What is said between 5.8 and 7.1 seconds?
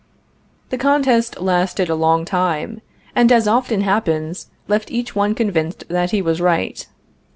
that he was right.